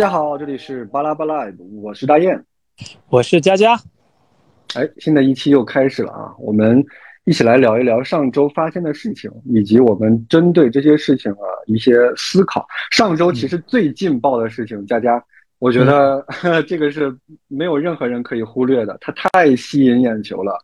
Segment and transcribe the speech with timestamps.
[0.00, 1.44] 大家好，这里是巴拉巴拉，
[1.82, 2.42] 我是大雁，
[3.10, 3.78] 我是佳佳。
[4.74, 6.34] 哎，新的一期又开始了啊！
[6.38, 6.82] 我们
[7.26, 12.66] 一起来聊一聊上周发生的事情，以及我们针对这些事情啊一些思考。
[12.90, 15.22] 上周其实最劲爆的事情，佳佳，
[15.58, 16.24] 我觉得
[16.66, 17.14] 这个是
[17.48, 20.58] 没有任何人可以忽略的，它太吸引眼球了。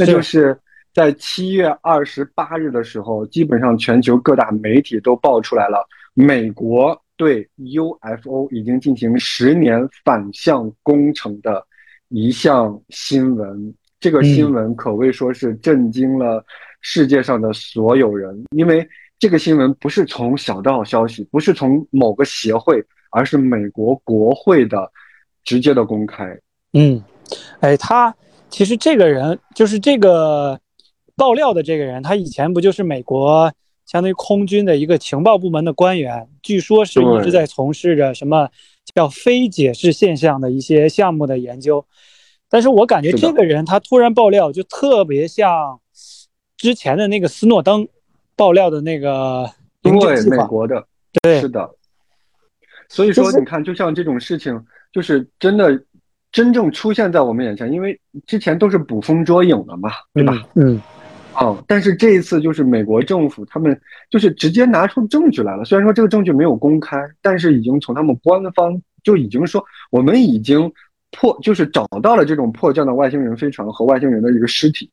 [0.00, 0.58] 那就是
[0.92, 7.00] 在七月二十八日的时候，基本上全球各大媒体都爆出来了，美国。
[7.20, 11.62] 对 UFO 已经进行十年反向工程的
[12.08, 16.42] 一项新闻，这个新闻可谓说是震惊了
[16.80, 18.88] 世界上的所有人，因为
[19.18, 24.90] 这个新闻不是从小道消息，不是从某个协会，而是美国国会的
[25.44, 26.34] 直接的公开。
[26.72, 27.04] 嗯，
[27.60, 28.14] 哎，他
[28.48, 30.58] 其实这个人就是这个
[31.16, 33.52] 爆料的这个人，他以前不就是美国？
[33.90, 38.48] 相当于空军的一个情报部门的官员，据说是一直在从事着什么
[38.94, 41.84] 叫非解释现象的一些项目的研究。
[42.48, 45.80] 但是我感觉这个人他突然爆料，就特别像
[46.56, 47.88] 之前的那个斯诺登
[48.36, 49.50] 爆料的那个
[49.82, 49.92] 对
[50.26, 50.86] 美国的，
[51.20, 51.68] 对，是的。
[52.88, 55.82] 所以说，你看，就像这种事情，就是真的
[56.30, 60.46] 真正出现在我们眼前，因为之前都是捕风捉影的嘛，对吧？
[60.54, 60.80] 嗯。
[61.40, 61.56] 啊！
[61.66, 65.64] 但是这一次就是美国政府，他们就是直接拿出证据来了。
[65.64, 70.70] 虽然说这个证据没有公开，但是已经从他们官方就已经说，我们已经
[71.12, 74.90] 破，就是找到了这种迫降的外星人飞船和外星人的一个尸体。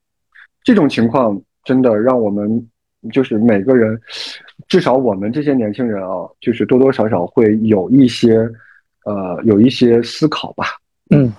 [0.63, 2.65] 这种情况真的让我们
[3.11, 3.99] 就是每个人，
[4.69, 8.49] 至少我们这些年轻人啊，就是多多少少会有一些
[9.03, 10.65] 呃有一些思考吧。
[11.09, 11.29] 嗯，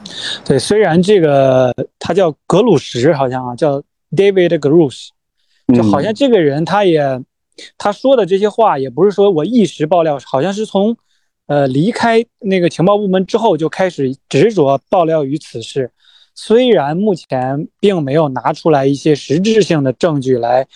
[0.44, 3.82] 对，虽然这个他叫格鲁什，好像啊叫。
[4.10, 5.08] David Grush，
[5.74, 7.20] 就好像这个人，他也
[7.76, 10.96] 他说的这些话，也不是说我一时爆料，好像是从
[11.46, 15.90] 呃离开那个情报部门之后就开始执着爆料于此事。
[16.34, 20.66] 虽然目前并没有拿出来一些实质性的证据来，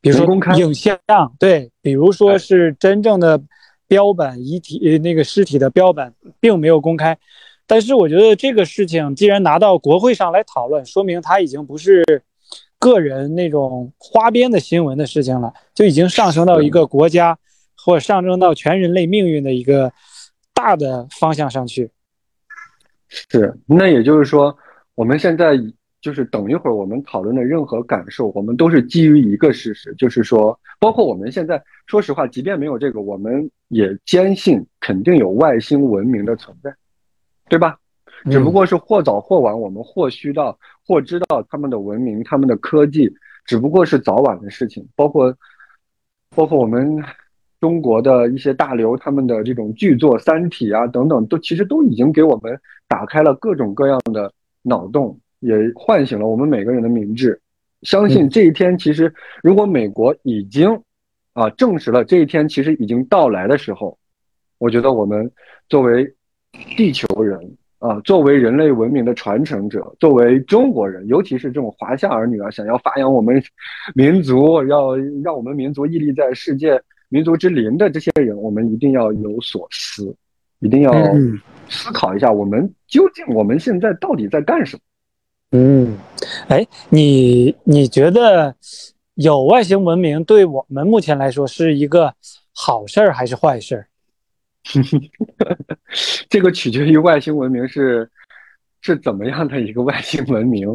[0.00, 0.98] 比如说影像，
[1.38, 3.38] 对，比如说是真正的
[3.86, 7.18] 标本遗体那个尸体的标本，并没有公开。
[7.66, 12.22] 但是我觉得这个事情既然拿到国会上来讨论，说明他已经不是。
[12.78, 17.38] 个人那种花边的新闻的事情了，就已经上升到一个国家，
[17.76, 19.92] 或者上升到全人类命运的一个
[20.54, 21.90] 大的方向上去。
[23.08, 24.56] 是，那也就是说，
[24.94, 25.58] 我们现在
[26.00, 36.72] 就是等一会儿我们讨论的任何感受，我们都是基于一个事实，就是说，包括我们现在，说实话，即便没有这个，我们也坚信肯定有外星文明的存在，
[37.48, 37.78] 对吧？
[38.30, 43.12] 只不过是或早或晚，我们或需到或知道他们的文明、他们的科技，
[43.44, 44.86] 只不过是早晚的事情。
[44.96, 45.34] 包括，
[46.34, 47.02] 包括我们
[47.60, 57.40] 中国的一些大流，他们的这种巨作《三体》啊等等，都其实都已经给我们打开了各种各样的脑洞，也唤醒了我们每个人的明智。
[57.82, 59.12] 相信这一天，其实
[59.42, 60.82] 如果美国已经
[61.32, 63.96] 啊证实了这一天其实已经到来的时候，
[64.58, 65.30] 我觉得我们
[65.68, 66.14] 作为
[66.76, 67.57] 地球人。
[67.78, 73.40] 啊，作为人类文明的传承者，作为中国人，尤其是这种华夏儿女啊，想要发扬我们
[73.94, 80.14] 民族，要让我们民族屹立在世界民族之林的这些人，我们一定要有所思，
[80.58, 80.92] 一定要
[81.68, 84.82] 思考一下，我们究竟我们现在到底在干什么？
[85.52, 85.96] 嗯，
[86.48, 88.54] 哎，你你觉得
[89.14, 92.12] 有外星文明对我们目前来说是一个
[92.52, 93.87] 好事儿还是坏事儿？
[96.28, 98.08] 这个取决于外星文明是
[98.80, 100.68] 是怎么样的一个外星文明。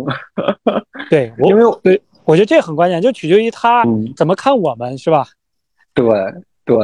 [1.09, 3.83] 对，因为对，我觉得这很关键，就取决于他
[4.15, 5.25] 怎么看我们，是吧？
[5.93, 6.05] 对
[6.65, 6.75] 对，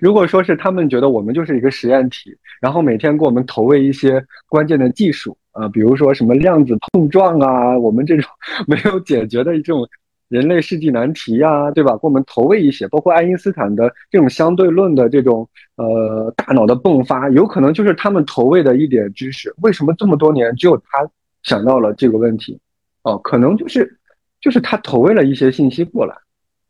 [0.00, 8.28] 如果说是他们觉得我们就是一个实验体，然后每天给我们投喂一些关键的技术啊，比如说什么量子碰撞啊，我们这种
[8.66, 9.88] 没有解决的这种。
[10.30, 11.94] 人类世纪难题呀，对吧？
[11.94, 19.52] 给我们投喂一些，包括爱因斯坦的这种相对论的这种呃大脑的迸发，有可能就是他们投喂的一点知识。
[19.60, 21.10] 为什么这么多年只有他
[21.42, 22.56] 想到了这个问题？
[23.02, 23.98] 哦，可能就是
[24.40, 26.14] 就是他投喂了一些信息过来。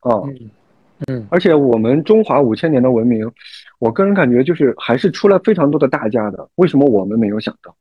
[0.01, 0.27] 哦，
[1.09, 3.31] 嗯，而且我们中华五千年的文明，
[3.79, 6.49] 我个人感觉就是还是出了非常多的大家的。
[6.55, 7.77] 为什么我们没有想到？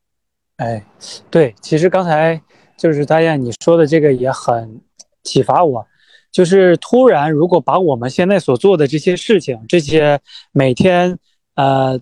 [0.58, 0.84] 哎，
[1.32, 2.42] 对，其实刚才
[2.76, 4.82] 就是大雁你说的这个也很。
[5.24, 5.86] 启发我，
[6.32, 10.20] 就是突然，如果把我们现在所做的这些事情，这些
[10.52, 11.18] 每天
[11.56, 12.00] 呃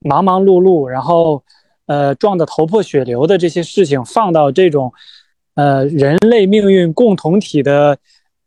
[0.00, 1.42] 忙忙碌碌，然后
[1.86, 4.92] 呃撞得头破血流的这些事情，放到这种
[5.54, 7.98] 呃人类命运共同体的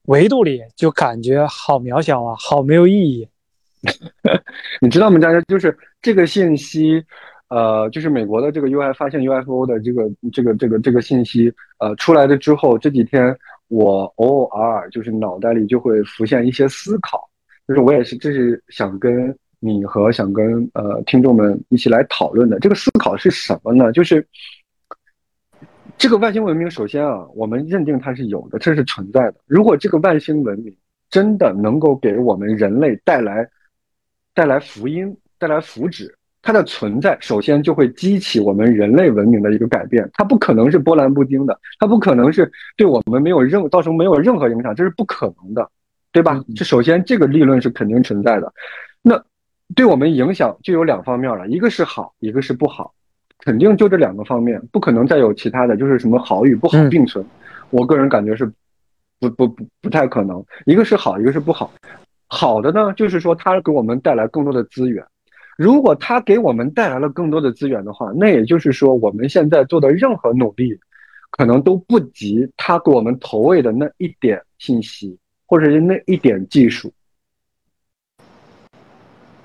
[0.06, 3.28] 维度里，就感觉好渺小啊，好没有意义。
[4.82, 7.04] 你知道吗，大家就是这个信息，
[7.50, 17.28] 呃，就是美国的这个 U I 发现 UFO 的这个这个这个这个信息，呃，出来了之后，这几天我偶尔就是脑袋里就会浮现一些思考，
[17.68, 22.60] 就是我也是这是想跟你和想跟呃听众们一起来讨论的。
[22.60, 23.92] 这个思考是什么呢？
[23.92, 24.26] 就是
[25.98, 29.36] 这个外星文明，首先啊，我们认定它是有的，这是存在的。
[29.46, 30.76] 如果这个外星文明
[31.10, 33.50] 真的能够给我们人类带来
[34.34, 36.12] 带来福音、带来福祉。
[36.46, 45.68] 它的存在首先就会激起我们人类文明的一个改变，它不可能是波澜不惊的，它不可能是对我们没有任造成没有任何影响，这是不可能的，
[46.12, 46.40] 对吧？
[46.56, 48.54] 这首先这个立论是肯定存在的。
[49.02, 49.20] 那
[49.76, 52.94] 对我们影响就有两方面了，一个是好，一个是不好，
[53.40, 57.26] 肯定就这两个方面，不可能再有其他的，就是什么好与不好并存。
[57.72, 58.46] 我个人感觉是
[59.20, 61.72] 不不不不太可能，一个是好，一个是不好。
[62.28, 65.04] 好的呢，就是说它给我们带来更多的资源。
[65.58, 70.78] 如果他给我们带来了更多的资源的话，那也就是说，我们现在做的任何努力，
[71.32, 76.92] 可能都不及他给我们投喂的那一点信息，或者是那一点技术。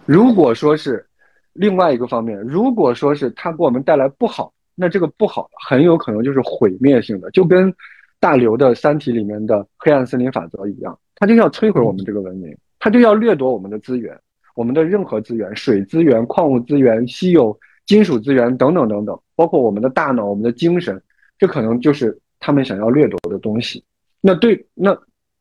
[0.04, 1.06] 如果说是
[1.52, 7.72] 另外一个方面，如果说是他给我们带来不好，那这个不好很有可能就是毁灭性的，就跟
[8.18, 14.18] 大刘的《三体》里面的黑暗森林法则一样，他就要摧毁我们这个文明，他就要掠夺我们的资源。
[14.60, 21.02] 我们的任何资源，水资源、矿物资源、稀有金属资源等等等等，包括我们的大脑、我们的精神，
[21.38, 23.82] 这可能就是他们想要掠夺的东西。
[24.20, 24.94] 那对，那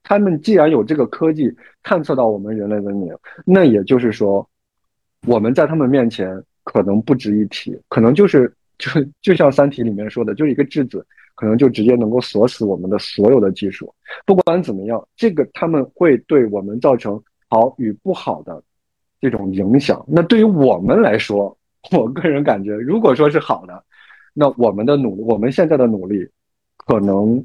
[0.04, 3.13] 他们既然有这个科技探测到我们人类文明，
[3.45, 4.50] 那也就是说，
[5.27, 8.89] 我们在他们面前可能不值一提，可能就是就
[9.22, 11.06] 就像《三体》里面说的，就一个质子，
[11.36, 13.94] 可能就直接能够锁死我们的所有的技术。
[14.25, 18.63] 不管怎么样，这个他们会对我们造成好与不好的。
[19.21, 21.57] 这种影响，那对于我们来说，
[21.92, 23.83] 我个人感觉，如果说是好的，
[24.33, 26.25] 那我们的努力，我们现在的努力，
[26.77, 27.44] 可能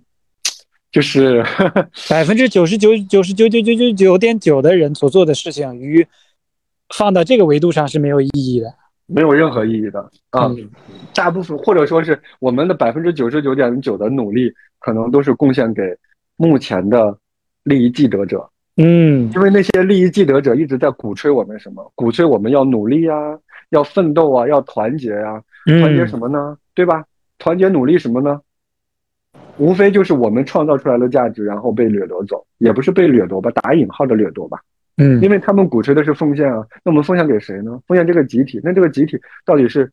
[0.92, 1.44] 就是
[2.08, 6.06] 百分之九十九九十九九九九九点九的人所做的事情，与
[6.94, 8.72] 放到这个维度上是没有意义的，
[9.06, 10.00] 没有任何意义的
[10.30, 10.48] 啊。
[11.12, 15.82] 大部分或者说是我们的百分之九十九点九的努力，可能都是贡献给
[16.36, 17.18] 目前的
[17.64, 18.48] 利益既得者。
[18.76, 21.92] 嗯，因为那些利益既得者一直在鼓吹我们什么？
[21.94, 23.16] 鼓吹我们要努力啊，
[23.70, 25.40] 要奋斗啊，要团结啊。
[25.64, 26.58] 团结什么呢？
[26.74, 27.04] 对吧？
[27.38, 28.40] 团结努力什么呢？
[29.58, 34.58] 无非就是我们创造出来的价值，然后被掠夺走，也不是被掠夺吧，打引号的掠夺吧。
[34.96, 37.80] 嗯，因为他们鼓吹的是奉献啊，那我们奉献给谁呢？
[37.86, 39.88] 奉献这个集体，那这个集体到底是，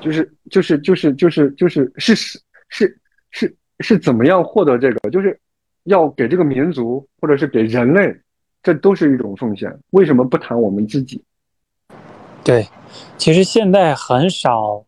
[0.00, 2.40] 就是就是就是就是就是是是
[2.70, 2.98] 是
[3.30, 5.10] 是是怎么样获得这个？
[5.10, 5.38] 就是。
[5.84, 8.14] 要给这个民族，或者是给人类，
[8.62, 9.78] 这都是一种奉献。
[9.90, 11.22] 为什么不谈我们自己？
[12.42, 12.66] 对，
[13.18, 14.84] 其实现在很少，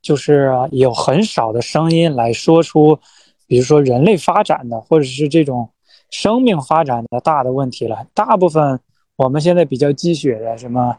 [0.00, 2.98] 就是有很少的声音来说出，
[3.46, 5.70] 比如说人类发展的，或者是这种
[6.10, 8.06] 生命发展的大的问题了。
[8.14, 8.80] 大部分
[9.16, 10.98] 我们现在比较积雪的，什么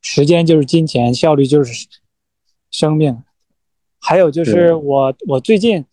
[0.00, 1.86] 时间就是金钱，效率就是
[2.70, 3.22] 生命，
[3.98, 5.84] 还有就是我我最近。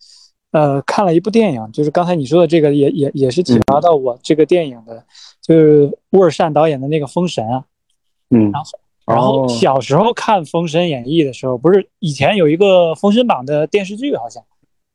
[0.50, 5.04] 呃，看了一部电影，就是刚才你说的这个，也也也是启发到我这个电影的，
[5.42, 7.64] 就是乌尔善导演的那个《封神》啊。
[8.30, 8.50] 嗯。
[8.50, 8.70] 然后，
[9.04, 14.42] 然后小时候看《封神演义》的时候，不是以前有一个《封神榜》的电视剧，好像。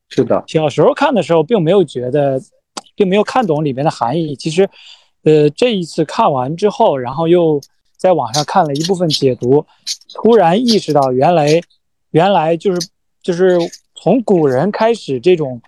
[0.10, 0.44] 是的。
[0.48, 2.42] 小时候看的时候，并没有觉得，
[2.96, 4.36] 并没有看懂里面的含义。
[4.36, 4.68] 其实，
[5.24, 7.62] 呃，这一次看完之后，然后又
[7.96, 9.64] 在网上看了一部分解读，
[10.16, 11.62] 突然意识到，原来，
[12.10, 12.88] 原来就是
[13.22, 13.60] 就是。
[14.04, 15.62] 从古人开始，这种，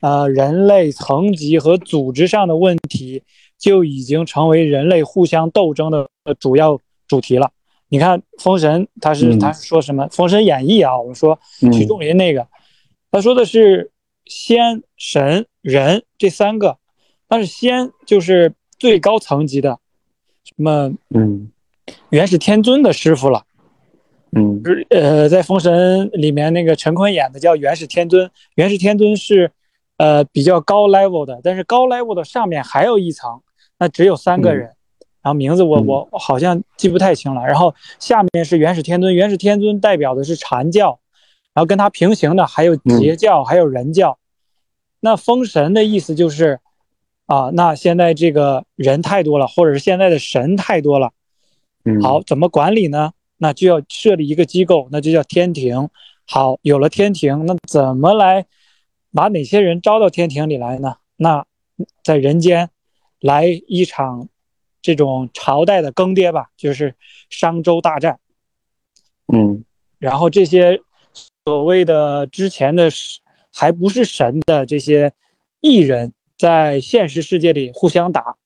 [0.00, 3.22] 呃，人类层级和组织上的问题
[3.58, 6.08] 就已经成为人类互相斗争的
[6.40, 7.50] 主要主题了。
[7.90, 10.04] 你看《封神》，他是他说什么？
[10.10, 11.38] 《封神演义》啊，我们说
[11.70, 12.48] 徐仲林那个，
[13.10, 13.90] 他说的是
[14.24, 16.78] 仙、神、人这三个，
[17.28, 19.78] 但是仙就是最高层级的，
[20.44, 21.52] 什么，嗯，
[22.08, 23.44] 元始天尊的师傅了。
[24.34, 28.30] 嗯，呃，在《封神》里面，那个陈坤演的叫元始天尊。
[28.54, 29.52] 元始天尊是，
[29.98, 33.42] 呃，比较高 level 的，但是高 level 的上面还有一层，
[33.78, 34.70] 那只有三个人，
[35.20, 37.44] 然后名字我我好像记不太清了。
[37.44, 40.98] 然后下面是元始天尊，元始天尊代表的是禅教，
[41.52, 44.18] 然后跟他平行的还有截教，还有人教。
[45.00, 46.58] 那封神的意思就是，
[47.26, 51.12] 啊，那现在这个人太多了，或者是现在的神太多了，
[52.00, 53.12] 好，怎么管理呢？
[53.42, 55.88] 那就要设立一个机构，那就叫天庭。
[56.24, 58.46] 好，有了天庭，那怎么来
[59.12, 60.94] 把哪些人招到天庭里来呢？
[61.16, 61.44] 那
[62.04, 62.70] 在人间
[63.18, 64.28] 来一场
[64.80, 66.94] 这种朝代的更迭吧，就是
[67.30, 68.20] 商周大战。
[69.32, 69.64] 嗯，
[69.98, 70.80] 然后这些
[71.44, 72.88] 所谓的之前的
[73.52, 75.12] 还不是神的这些
[75.60, 78.36] 异人，在现实世界里互相打，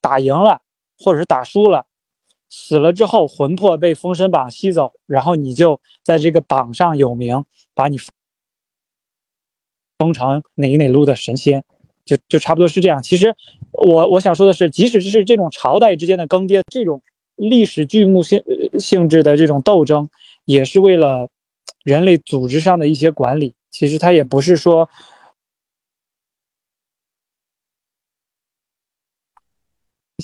[0.00, 0.62] 打赢了
[0.98, 1.84] 或者是打输了，
[2.50, 7.96] 死了之后魂魄被封神榜吸走，然后你就在这个榜上有名，把你
[9.98, 11.64] 封成哪哪路的神仙，
[12.04, 13.02] 就就差不多是这样。
[13.02, 13.34] 其实
[13.70, 17.00] 我我想说的是，即使是这种朝代之间的更迭，这种
[17.36, 18.42] 历史剧目性
[18.78, 20.10] 性质的这种斗争，
[20.44, 21.28] 也是为了
[21.84, 23.54] 人类组织上的一些管理。
[23.70, 24.90] 其实它也不是说，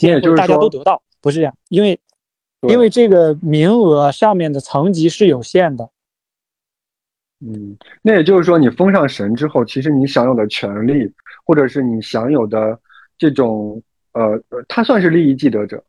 [0.00, 2.00] 也就是大家都得到，不是这样，因为
[2.68, 5.90] 因为这个名额上面的层级是有限的。
[7.40, 11.12] 嗯，那也就是说，你封上神之后，其实你享有的权利，
[11.44, 12.80] 或者是你享有的
[13.18, 13.82] 这种
[14.12, 15.85] 呃，他算是利益既得者。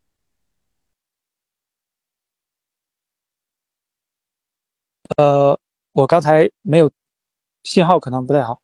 [5.17, 5.57] 呃，
[5.93, 6.91] 我刚才没有。
[7.63, 8.61] 信号可能不太好。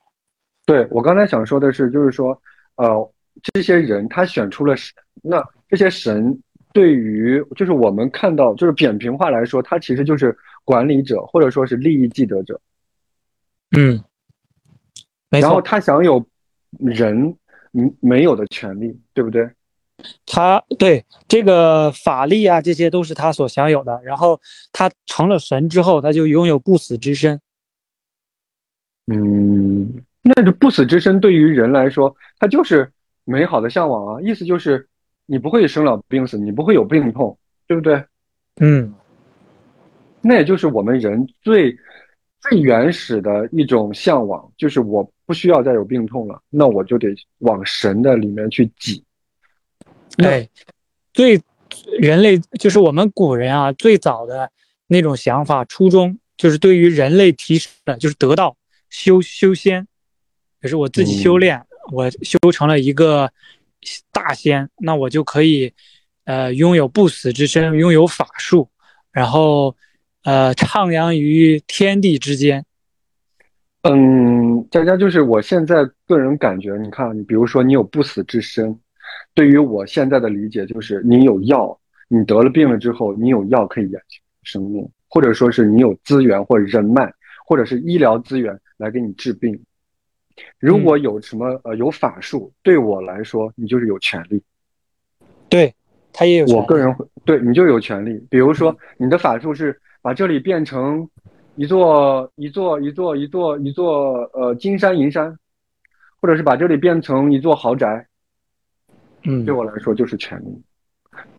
[0.65, 2.41] 对我刚才想说的是，就是说，
[2.75, 6.41] 呃，这些人他选出了神，那这些神
[6.73, 12.59] 对于就是我们看到，就是扁平化来说，他其实就是管理者或者说是利益既得者。
[13.77, 14.03] 嗯，
[15.29, 16.25] 然后他享有
[16.79, 17.37] 人
[17.71, 19.49] 没没有的权利，对不对？
[20.25, 24.01] 他对这个法力啊，这些都是他所享有的。
[24.03, 27.39] 然后他成了神之后，他就拥有不死之身。
[29.07, 32.91] 嗯，那这不死之身对于人来说，它就是
[33.23, 34.21] 美好的向往啊。
[34.21, 34.87] 意思就是，
[35.25, 37.37] 你不会生老病死，你不会有病痛，
[37.67, 38.03] 对不对？
[38.59, 38.93] 嗯，
[40.21, 41.75] 那也就是我们人最
[42.41, 47.07] 最原始的一种向往，就是我不需要再有病痛了，那我就得
[47.39, 49.03] 往神的里面去挤。
[50.17, 50.49] 对，
[51.13, 51.41] 最
[51.99, 54.51] 人类就是我们古人啊，最早的
[54.87, 58.55] 那种想法初衷，就是对于人类提升的，就是得到。
[58.89, 59.87] 修修仙，
[60.61, 61.59] 可是我自己修炼，
[61.91, 63.31] 我修成了一个
[64.11, 65.73] 大仙，那我就可以，
[66.25, 68.69] 呃，拥有不死之身，拥有法术，
[69.11, 69.75] 然后，
[70.23, 72.65] 呃，徜徉于天地之间。
[73.83, 78.79] 嗯，佳佳，就是我现在个人感觉，你看，你比如说你有不死之身，
[79.33, 87.11] 对于我现在的理解就是，你有药，你得了病了之后，你有药可以延续生命，或者说是你有资源或者人脉，
[87.45, 88.59] 或者是医疗资源。
[88.77, 89.57] 来给你治病，
[90.59, 94.41] 如果有什么呃有法术，对我来说你就是有权利。
[95.49, 95.73] 对
[96.11, 98.25] 他也有，我个人会对你就有权利。
[98.29, 101.07] 比如说你的法术是把这里变成
[101.55, 105.37] 一座一座一座一座一座呃金山银山，
[106.19, 108.07] 或者是把这里变成一座豪宅，
[109.23, 110.63] 嗯，对我来说就是权利。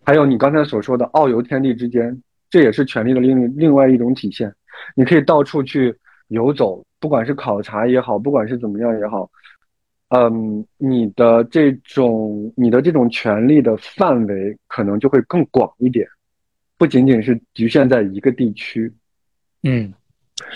[0.05, 4.55] 还有你刚才所说的遨游天地之间，这也是权力的另另外一种体现。
[4.95, 5.97] 你可以到处去
[6.29, 6.85] 游走。
[7.01, 9.31] 不管是考察也好，不管是怎么样也好，
[10.09, 16.09] 嗯，你的这种你的这种权利的范围可能就会更广一点，
[16.79, 18.91] 不仅仅是局限在一个地区。
[19.63, 19.93] 嗯，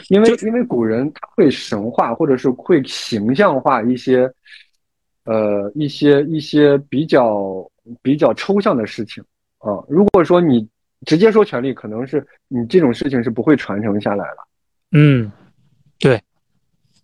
[0.08, 4.30] 因为因为古人他会神话或者是会形象化一些，
[5.24, 7.70] 呃，一些一些比较
[8.00, 9.22] 比较抽象的事情
[9.58, 9.84] 啊。
[9.88, 10.66] 如果说你
[11.04, 14.48] 直接说权利，可能是你这种事情是不会传承下来了。
[14.92, 15.30] 嗯，
[15.98, 16.22] 对。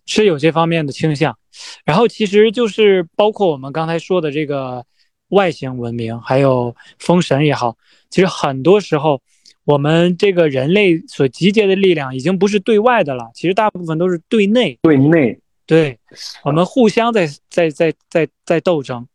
[0.07, 1.35] 是有这方面的倾向，
[1.83, 4.85] 然后其实就是包括我们刚才说的这个
[5.29, 7.75] 外星文明，还有封神也好，
[8.11, 9.19] 其实很多时候
[9.63, 14.77] 我们这个人类所集结的力量已经不是对外的了，其实大部分都是对内。
[14.83, 15.97] 对内，对，
[16.43, 19.07] 我们互相在在在在在斗争，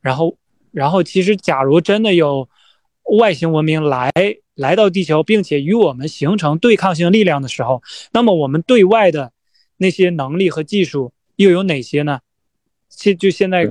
[0.00, 0.34] 然后
[0.72, 2.48] 然后其实假如真的有
[3.18, 4.10] 外星文明来
[4.60, 9.32] 来到地球，并且与我们形成对抗性力量的时候，那么我们对外的。
[9.82, 12.20] 那些能力和技术又有哪些呢？
[12.90, 13.66] 现就现在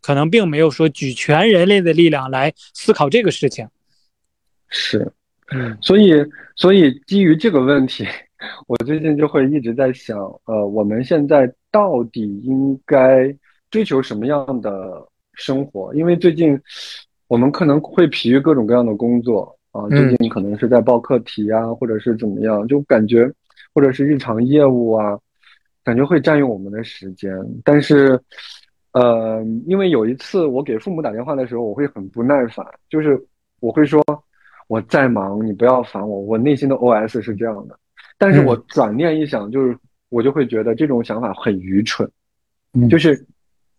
[0.00, 3.68] 可能并没有说举全人类的力量来思考这个事情。
[4.66, 5.12] 是，
[5.52, 6.12] 嗯，所以
[6.56, 8.04] 所以基于这个问题，
[8.66, 13.32] 我最近就会一直在想，呃，我们现在到底应该
[13.70, 15.94] 追求什么样的生活？
[15.94, 16.60] 因为最近
[17.28, 23.30] 我们可能会疲于各种各样的工作啊，最近可能是在报课题啊，或者是怎么样，就感觉
[23.74, 25.18] 或者是日常业务啊。
[25.84, 28.16] 感觉会占用我们的时间，但是，
[28.92, 33.20] 呃，因为有一次我给父母打电话的时候，我会很不耐烦，就是
[33.58, 34.00] 我会说
[34.68, 36.20] 我在忙，你不要烦我。
[36.20, 37.76] 我内心的 OS 是这样的，
[38.16, 39.76] 但是我转念一想，就是
[40.08, 42.08] 我就会觉得这种想法很愚蠢，
[42.88, 43.26] 就是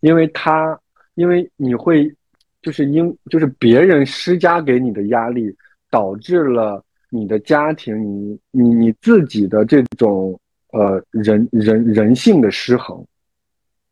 [0.00, 0.78] 因为他，
[1.14, 2.14] 因为你会，
[2.60, 5.56] 就是因就是别人施加给你的压力，
[5.94, 10.36] 导致了你的家庭，你你你自己的这种
[10.72, 13.06] 呃人人人性的失衡，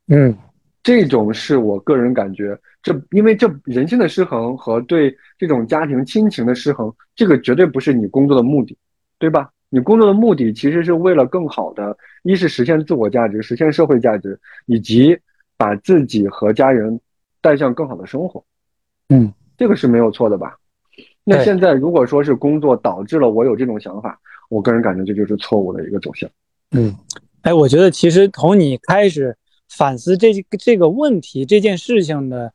[0.09, 0.37] 嗯，
[0.83, 8.77] 这种是我个人感觉，这因为这人性的失衡和对这种家庭亲情的失衡，这个绝对不是你工作的目的，
[9.21, 9.49] 对吧？
[9.69, 15.17] 你工作的目的其实是为了更好的，一是实现自我价值，实现社会价值，以及
[15.57, 16.99] 把自己和家人
[17.41, 18.45] 带向更好的生活。
[19.11, 20.59] 嗯，这个是没有错的吧？
[21.25, 26.29] 那现在如果说是工作导致了我有这种想法，我个人感觉这就是错误的一个走向。
[26.73, 26.95] 嗯，
[27.43, 29.37] 哎，我觉得其实从你开始
[29.69, 32.53] 反思这这个问题这件事情的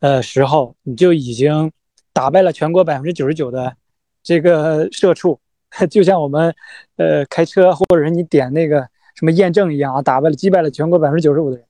[0.00, 1.72] 呃时候，你就已经
[2.12, 3.74] 打败了全国百分之九十九的
[4.22, 5.40] 这个社畜。
[5.90, 6.54] 就像我们，
[6.98, 11.66] 呃，开车或者你点那个什么验证一样啊，打败了击败了全国百分之九十五的人，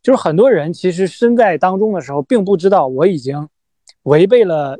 [0.00, 3.48] 就是很多人其实身在当中的时候，并不知道我已经
[4.04, 4.78] 违背了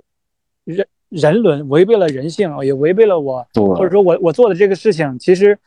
[0.63, 5.59] 人人伦，违背了人性，也违背了我，或者说我我做的这个事情，其实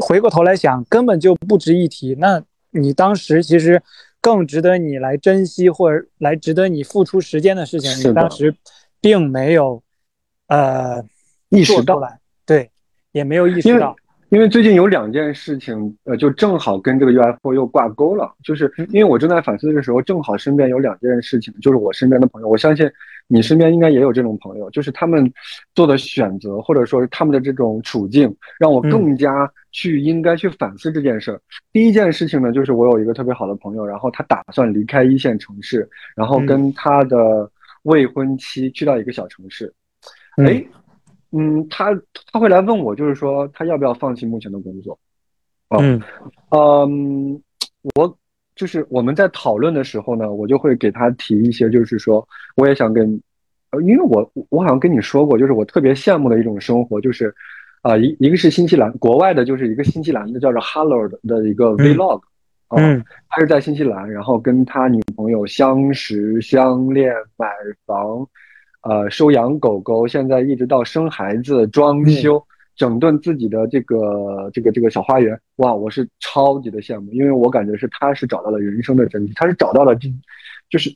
[0.00, 2.14] 回过头来想，根本就不值一提。
[2.14, 2.40] 那
[2.70, 3.82] 你当时其实
[4.20, 8.54] 更值得你来珍惜，或者来值得你付出时间的事情，你当时
[9.00, 9.82] 并没有，
[10.46, 11.04] 呃。
[11.54, 12.00] 意识到，
[12.46, 12.70] 对，
[13.10, 13.94] 也没有意识到，
[14.32, 18.32] 因为最近有两件事情，呃，就正好跟这个 UFO 又挂钩了。
[18.42, 22.90] 就是因为我正在反思的时候，正好身边有两件事情，就是我身边的朋友，我相信
[23.26, 25.30] 你身边应该也有这种朋友，就是他们
[25.74, 31.38] 做的选择，或者说是他们的这种处境，让我更加去应该去反思这件事儿。
[31.70, 35.86] 第一件事情呢，就是我有一个特别好的朋友，然后他打算离开一线城市，
[36.16, 37.50] 然后跟他的
[37.82, 39.70] 未婚妻去到一个小城市，
[40.38, 40.54] 哎。
[40.54, 40.64] 嗯，
[41.70, 41.98] 他
[42.30, 44.98] 他会来问我，就是说他要不要放弃目前的工作？
[45.70, 45.98] 嗯
[46.50, 47.42] 嗯，
[47.94, 48.18] 我
[48.54, 53.18] 就是我们在讨论的时候呢，我就会给他提一些，就是说我也想跟，
[53.70, 57.34] 呃，因为我我好像跟你说过，就是我特别羡慕的一种生活，就是
[57.80, 62.20] 啊一一个是新西兰国外的，就是一个新西兰的叫做 Hallowed 的一个 Vlog，
[62.76, 67.48] 嗯，他是在新西兰，然后跟他女朋友相识、相恋、买
[67.86, 68.28] 房。
[68.82, 72.42] 呃，收养狗狗，现在一直到生孩子、装修、
[72.74, 80.08] 整顿自己的这个这个这个小花园，哇，我是超级的羡慕，因为我感觉是他是找到了人生的真谛，他是找到了这，
[80.68, 80.92] 就是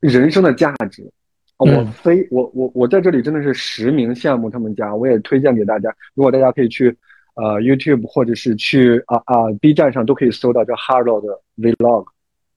[0.00, 1.10] 人生的价值。
[1.56, 6.88] 我非我我我在这里真的是实名羡慕他们家，我也推荐给大家，如果大家可以去
[7.36, 12.06] 呃 YouTube 或者是去啊啊 B 站上都可以搜到叫 Harlow 的 Vlog。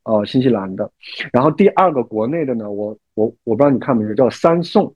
[0.03, 0.91] 呃，新西兰的，
[1.31, 4.93] 然后第二个国内的呢，我我我不知道你看没有，叫三宋，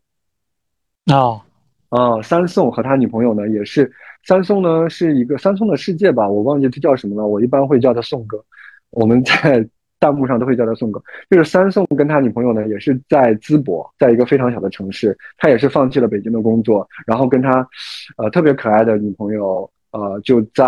[1.06, 1.42] 啊
[1.90, 3.90] 啊，三宋和他女朋友呢也是，
[4.26, 8.44] 三宋呢是一个三宋的世界吧，我忘记他叫什么了，我一般会叫他宋哥，
[8.90, 9.66] 我们在
[10.00, 17.66] 弹幕上都会叫他宋哥，就是三宋跟他女朋友呢也是在淄博，在一个非常小的城市，他也是放弃了北京的工作，然后跟他，
[18.18, 20.66] 呃，特别可爱的女朋友，呃，就在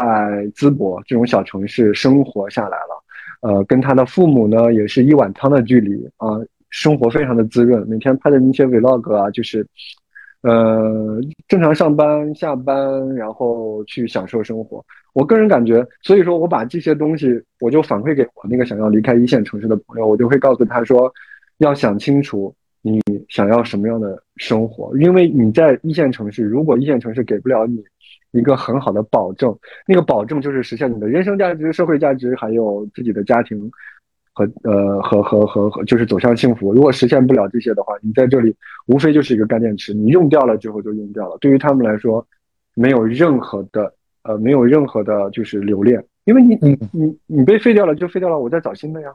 [0.56, 2.99] 淄博这种小城市生活下来了。
[3.42, 7.88] 呃，跟他的父母呢，也是一碗汤的距离啊，生活非常的滋润。
[7.88, 9.66] 每天拍的那些 vlog 啊，就是，
[10.42, 14.84] 呃，正常上班下班，然后去享受生活。
[15.14, 21.12] 我个人感觉，所以说我把这些东西，我就反馈给我那个想要离开一线城市的朋友，我就会告诉他说，
[21.60, 27.84] 要想清楚你想要什么样的生活，因为你在一线城市，如果一线城市给不了你。
[28.32, 33.60] 一个很好的保证，那个保证就是实现你的人生价值、社会价值，还有自己的家庭
[34.34, 36.72] 和呃和和和和，就是走向幸福。
[36.72, 41.38] 如果实现不了这些的话，你在这里无非就是一个干电池，你用掉了之后就用掉了。
[41.42, 42.24] 对于他们来说，
[42.76, 49.12] 没有任何的呃没有任何的就是留恋，因为你你你你被废掉了就废掉了，我再找新的呀。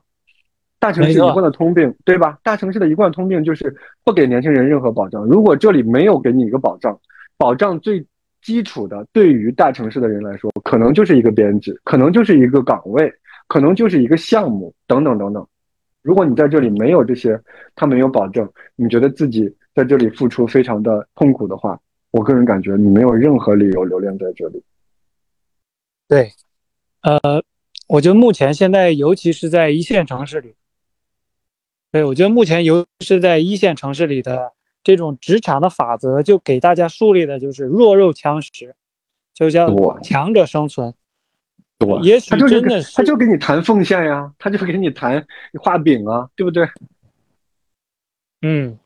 [0.81, 2.37] 大城市一贯的通病，对吧？
[2.42, 5.24] 大城市的一贯通病就是不给年轻人任何保障。
[5.24, 6.98] 如果这里没有给你一个保障，
[7.38, 8.05] 保障最。
[8.44, 13.11] 基础的，对于大城市的人来说，可能就是一个编制，可能就是一个岗位，
[13.48, 15.48] 可能就是一个项目，等等等等。
[16.02, 17.40] 如果你在这里没有这些，
[17.74, 21.80] 他没有保证，你觉得自己在这里付出非常的痛苦的话，
[22.11, 24.62] 我个人感觉你没有任何理由留恋在这里。
[26.07, 26.30] 对，
[27.00, 27.42] 呃，
[27.88, 30.54] 我觉得目前现在，尤其是在一线城市里，
[31.90, 34.52] 对我觉得目前尤其是在一线城市里的。
[34.85, 38.77] 这种职场的法则就给大家树立的就是弱肉强食，
[39.33, 40.94] 就叫强者生存。
[41.79, 45.27] 对，也许真的是他就给你谈奉献呀，他就给你谈
[45.61, 46.68] 画饼啊，对不对？
[48.42, 48.79] 嗯，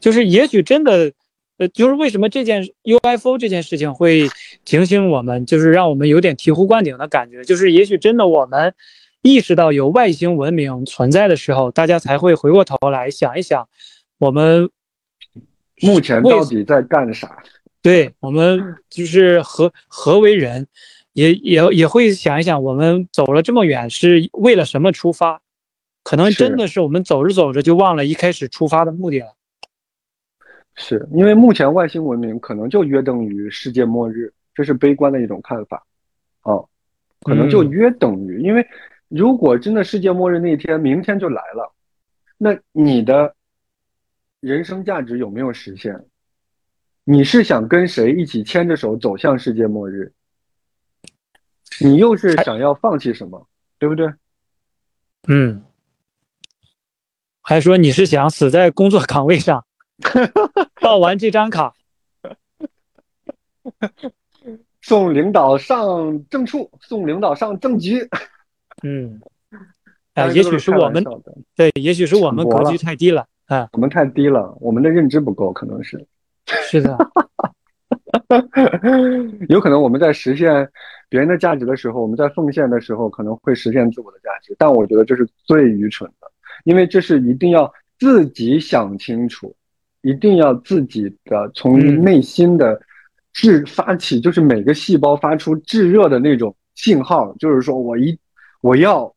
[0.00, 1.12] 就是也许真的，
[1.56, 4.28] 呃，就是为什么这件 UFO 这件事情会
[4.64, 8.74] 警醒我们，就是让我们有点醍醐灌顶的感觉，就是也许真的我们
[9.22, 13.68] 意识到有外星文明存在的时候，大家才会回过头来想一想
[14.18, 14.68] 我们。
[15.82, 17.42] 目前到底在干啥？
[17.82, 20.66] 对我们就是何何为人，
[21.12, 25.40] 也也也会想一想，我们走了这么远是为了什么出发？
[26.04, 29.34] 可能真的是我们走着走着就忘了一开始出发的目的了。
[30.74, 35.84] 是因为目前外星文明可能就约等于世界末日，这是悲观的一种看法。
[36.42, 36.68] 哦，
[37.22, 38.66] 可能就约等于，因为
[39.08, 41.72] 如果真的世界末日那天明天就来了，
[42.38, 43.34] 那你的
[44.42, 46.04] 人生价值有没有实现？
[47.04, 50.12] 你是想跟谁一起牵着手走向世界末日？
[51.80, 53.46] 你又是想要放弃什么？
[53.78, 54.12] 对不对？
[55.28, 55.62] 嗯。
[57.40, 59.64] 还说你是想死在工作岗位上，
[60.80, 61.74] 报完这张卡，
[64.80, 68.08] 送领导上正处，送领导上正局。
[68.82, 69.20] 嗯，
[70.14, 71.04] 啊，也许是我们
[71.54, 76.06] 对，也许是我们格局太低了啊，我们太低了，我们的认知不够，可能是。
[76.46, 76.96] 是的，
[79.48, 80.68] 有可能我们在实现
[81.08, 86.26] 别人的价值的时候，我们在奉献的时候，可能会实现自我的价值，但我觉得这是最愚蠢的。
[86.64, 89.54] 因为这是一定要自己想清楚，
[90.00, 92.80] 一定要自己的从内心的
[93.32, 98.18] 炙发起，就是每个细胞发出炙热的那种信号，就是说我一
[98.62, 99.14] 我要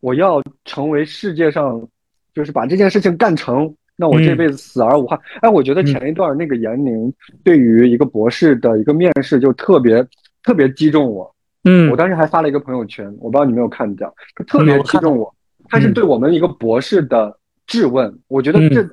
[0.00, 1.86] 我要成为世界上，
[2.34, 5.18] 就是把这件事情干成，那我这辈子死而无憾。
[5.40, 7.12] 哎，我觉得前一段那个严宁
[7.44, 10.04] 对于一个博士的一个面试就特别
[10.42, 14.12] 特别击中我，嗯，我当时还发了一个朋友圈，我不知道你没有看到，
[14.46, 15.32] 特别击中我。
[15.68, 18.86] 他是对我们一个博士的质问，我觉得这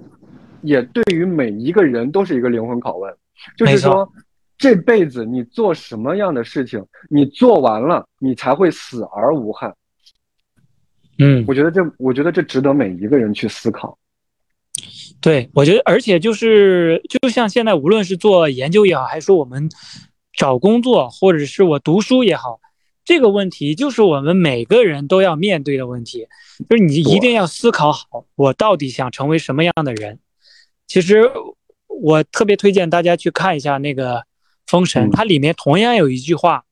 [0.62, 3.14] 也对于每一个人都是一个灵魂拷问，
[3.58, 4.08] 就是说
[4.58, 9.74] 这辈子你做什么样的事情，你做完了你才会死而无憾。
[11.24, 13.96] 嗯，我觉得这，我觉得这值得每一个人去思考。
[15.22, 19.70] 对，我觉得，而且就是就像现在，无论是做研究也好，还是说我们
[20.34, 22.60] 找工作，或者是我读书也好。
[23.06, 26.28] 这个问题就是我们每个人都要面对的问题，
[26.68, 30.20] 就是你一定要思考好，我到底想成为什么样的人。
[30.88, 31.30] 其实
[31.88, 34.16] 我特别推荐大家去看一下那个
[34.66, 36.64] 《封神》，它里面同样有一句话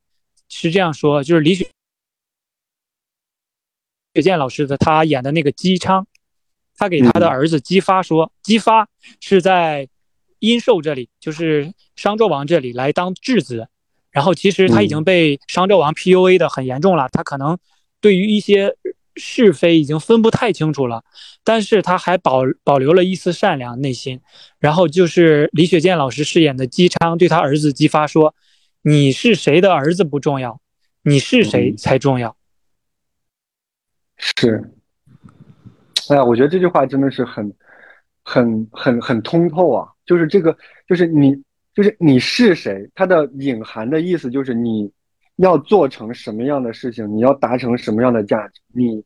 [0.47, 1.67] 是这样说，就是李雪
[4.13, 6.07] 雪健老师的他演的那个姬昌，
[6.75, 8.87] 他给他的儿子姬发说，姬发
[9.19, 9.87] 是在
[10.39, 13.67] 殷寿这里，就是商纣王这里来当质子。
[14.11, 17.59] 然后其实他已经被商纣王 PUA 的很严重了，他可能
[18.01, 18.75] 对于一些
[19.15, 21.03] 是非已经分不太清楚了，
[21.43, 24.19] 但是他还保保留了一丝善良内心。
[24.57, 28.33] 然后就是李雪健老师饰演的姬昌对他儿子姬发说
[28.81, 30.59] ：“你是谁的儿子不重要，
[31.03, 32.35] 你是谁才重要。”
[34.19, 34.63] 是，
[36.09, 37.51] 哎呀，我觉得这句话真的是很、
[38.23, 39.89] 很、很、很通透啊！
[40.05, 40.55] 就是这个，
[40.87, 41.43] 就是你。
[41.75, 44.91] 就是你是谁，它的隐含的意思就是你
[45.37, 49.01] 要做成什么样的事情，你要达成什么样的价值，你，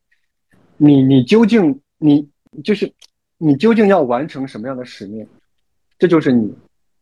[0.78, 2.28] 你，你究竟你
[2.64, 2.92] 就是
[3.38, 5.28] 你究竟要完成什么样的使命，
[6.00, 6.52] 这就是你，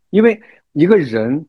[0.10, 0.41] 因为
[0.74, 1.47] 一个人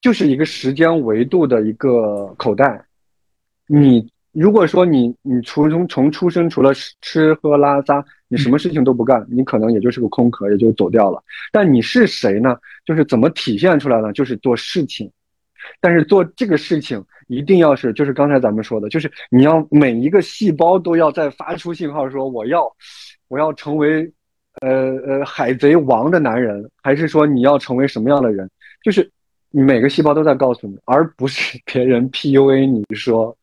[0.00, 2.86] 就是一个时间维度的一个口袋，
[3.66, 4.10] 你。
[4.32, 11.22] 如果说你你从从从出生除了吃喝拉撒，你什么事情都不干，你可能也就是个空壳，也就走掉了。
[11.52, 12.56] 但你是谁呢？
[12.86, 14.10] 就是怎么体现出来呢？
[14.14, 15.10] 就是做事情，
[15.80, 22.66] 但是做这个事情一定要是，就是刚才咱们说的，就是你要每一个细胞都要在发出信号，说我要
[23.28, 24.10] 我要成为
[24.62, 28.50] 呃呃海贼王的男人，还是说你要成为什么样的人？
[28.82, 29.10] 就是
[29.50, 33.36] 你每个细胞都在告诉你，而不是别人 PUA 你说。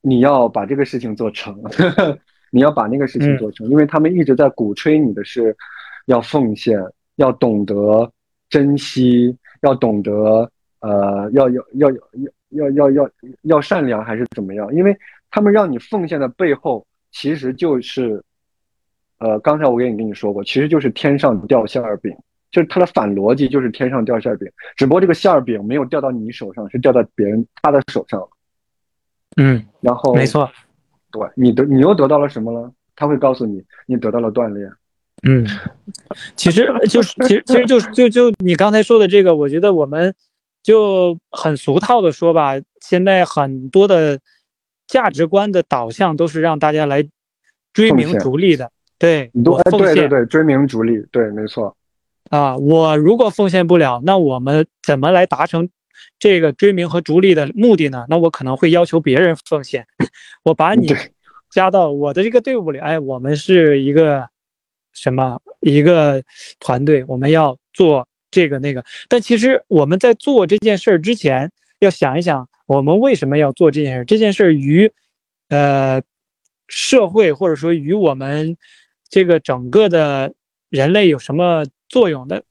[0.00, 1.60] 你要把这个事情做成，
[2.50, 5.56] 你要把那个事情做成，因为他们一直在鼓吹你的是，
[6.06, 6.78] 要奉献，
[7.16, 8.10] 要懂得
[8.48, 11.98] 珍惜，要懂得呃，要要要要
[12.50, 13.10] 要要要
[13.42, 14.72] 要善良还是怎么样？
[14.74, 14.96] 因为
[15.30, 18.22] 他们让你奉献的背后，其实就是，
[19.18, 22.16] 呃，刚才我跟你跟你说过，其实就是天上掉馅儿饼，
[22.50, 28.28] 就是它的反逻辑就是天上掉馅儿饼，只不过这个馅儿饼没有掉到你手上，是掉到别人他的手上了。
[29.38, 30.50] 嗯，然后没错，
[31.12, 32.70] 对你得你又得到了什么了？
[32.96, 34.68] 他会告诉你，你得到了锻炼。
[35.22, 35.46] 嗯，
[36.36, 40.12] 其实 就是，其实其实就就就你刚才说的这个，我觉得我们
[40.62, 44.18] 就很俗套的说吧，现在很多的
[44.86, 47.08] 价值观的导向都是让大家来
[47.72, 48.70] 追名逐利的。
[48.98, 51.76] 对，我奉献，对对对，追名逐利，对，没错。
[52.30, 55.68] 啊，我如果奉献不了，那我们怎么来达成？
[56.18, 58.04] 这个追名和逐利的目的呢？
[58.08, 59.86] 那我可能会要求别人奉献，
[60.42, 60.94] 我把你
[61.50, 62.78] 加到我的这个队伍里。
[62.78, 64.28] 哎，我们是一个
[64.92, 66.22] 什么一个
[66.58, 67.04] 团队？
[67.06, 68.84] 我们要做这个那个。
[69.08, 74.04] 但其实我们在做这件事儿之前，要想一想，我们为什么要做这件事？
[74.04, 74.92] 这件事与，
[75.48, 76.02] 呃，
[76.66, 78.56] 社会或者说与我们
[79.08, 80.34] 这个整个的
[80.68, 82.42] 人类有什么作用的？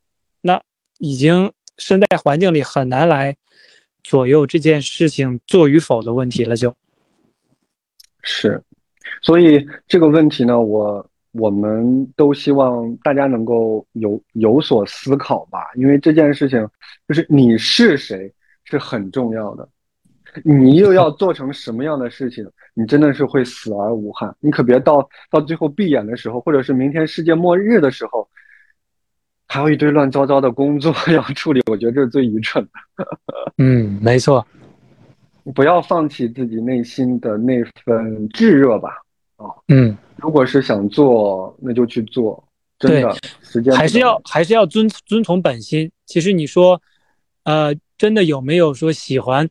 [0.42, 0.62] 那
[1.00, 3.36] 已经身在环境里很难来
[4.08, 6.74] 左右这件事情做与否的问题了，就。
[8.24, 8.64] 是，
[9.22, 16.66] 所以这个问题呢，我我们都希望大家能够有有所思考吧，因为这件事情
[17.06, 19.68] 就是你是谁是很重要的，
[20.42, 24.34] 你又要做成什么样的事情，你真的是会死而无憾。
[24.40, 28.26] 你可别到到最后闭眼的时候，或者是明天世界末日的时候，
[29.48, 33.08] 还有一堆乱糟糟的工作 要处理，我觉得这是最愚蠢的。
[33.58, 34.46] 嗯，没错。
[35.56, 38.90] 不要放弃自己内心的那份炙热吧，
[39.38, 42.44] 啊，嗯，如果是想做，那就去做，
[42.78, 45.90] 真的，时间还是要还是要遵遵从本心。
[46.06, 46.82] 其实你说，
[47.44, 49.48] 呃，真的有没有说喜欢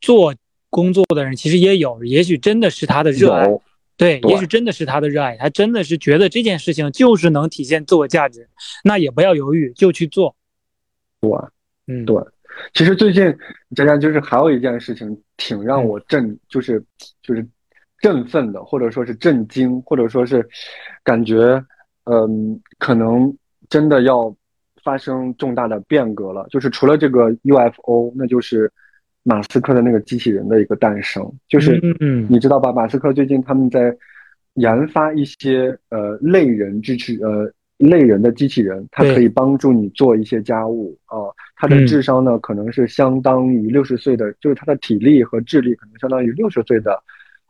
[0.00, 0.34] 做
[0.68, 1.36] 工作的人？
[1.36, 3.48] 其实也有，也许真的是他的热爱，
[3.96, 8.48] 对，也许真的是他的热爱，他真的是觉得这件事情就是能体现自我价值，
[8.84, 10.36] 那也不要犹豫，就去做。
[11.20, 11.30] 对，
[11.86, 12.16] 嗯，对。
[12.72, 13.24] 其实最近，
[13.74, 16.82] 佳佳就是还有一件事情挺让我震，就是
[17.22, 17.46] 就是
[18.00, 20.46] 振奋的，或者说是震惊，或者说是
[21.04, 21.62] 感觉，
[22.04, 23.34] 嗯，可能
[23.68, 24.34] 真的要
[24.82, 26.46] 发生重大的变革了。
[26.50, 28.72] 就是除了这个 UFO，那就是
[29.26, 31.30] 马斯克的那个机器人的一个诞生。
[31.48, 31.78] 就是
[32.30, 32.72] 你知道吧？
[32.72, 33.94] 马斯克最近他们在
[34.54, 37.52] 研发一些呃类人支持呃。
[37.78, 41.28] 类人的机器人，它可以帮助你做一些家务啊。
[41.56, 46.98] 它的智商呢，可能是相当于六十岁的，就是它的体力和智力可能相当于六十岁的，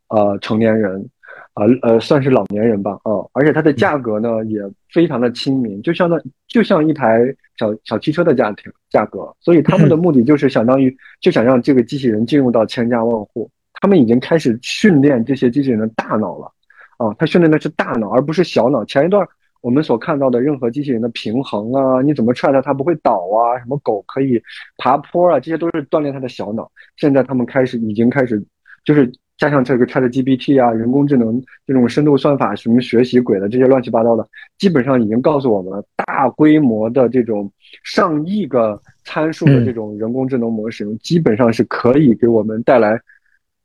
[0.09, 1.09] 呃，成年人，
[1.57, 3.11] 啊呃，算是老年人吧啊。
[3.33, 4.61] 而且它的价格呢，也
[4.93, 7.21] 非常的亲民，就相当就像一台
[7.59, 9.35] 小小汽车的价钱价格。
[9.41, 13.51] 所以他们的 目的就是相当于就想让这个机器人进入到千家万户。
[13.81, 16.53] 他们已经开始训练这些机器人的大脑了
[16.99, 18.85] 啊，他训练的是大脑，而不是小脑。
[18.85, 19.27] 前一段。
[19.63, 23.59] 我们所看到的任何机器人的平衡啊，你怎么踹它它不会倒啊？
[23.59, 24.41] 什么狗可以
[24.77, 25.41] 爬坡啊？
[25.41, 26.71] 这些都是锻炼它的小脑。
[26.97, 28.41] 现在他们开始已经开始，
[28.85, 37.51] 就是加上这个 ChatGPT 啊，人工智能这种深度算法什么学习鬼的这些乱七八糟的，基本上已经告诉我们了，大规模的这种
[37.85, 43.01] 上亿个参数的这种人工智能模型，基本上是可以给我们带来